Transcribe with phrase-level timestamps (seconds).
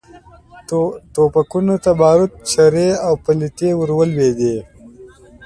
[1.13, 4.55] ټوپکونو ته باروت، چرې او پلتې ور ولوېدې.